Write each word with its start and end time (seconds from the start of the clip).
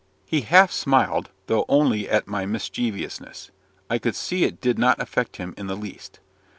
He 0.25 0.41
half 0.41 0.71
smiled, 0.71 1.29
though 1.45 1.63
only 1.69 2.09
at 2.09 2.25
my 2.27 2.47
mischievousness. 2.47 3.51
I 3.87 3.99
could 3.99 4.15
see 4.15 4.45
it 4.45 4.59
did 4.59 4.79
not 4.79 4.99
affect 4.99 5.37
him 5.37 5.53
in 5.59 5.67
the 5.67 5.77
least. 5.77 6.19